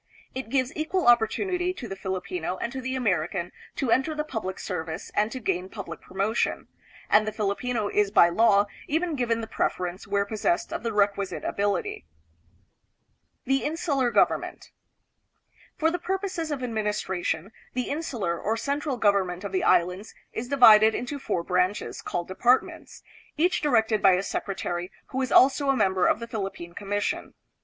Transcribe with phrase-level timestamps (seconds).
[0.33, 4.57] It gives equal opportunity to the Filipino and to the American to enter the public
[4.57, 6.67] service and to gain public promotion;
[7.07, 11.43] and the Filipino is by law even given the preference where possessed of the requisite
[11.43, 12.07] ability.
[13.45, 14.03] The Palace, Manila.
[14.05, 14.71] Headquarters of the Government.
[14.73, 15.39] The Insular
[15.77, 15.77] Government.
[15.77, 20.47] For the purposes of admin istration, the insular, or central government of the Islands is
[20.49, 23.03] divided into four branches, called departments,
[23.37, 27.35] each directed by a secretary who is also a member of the Phil ippine Commission.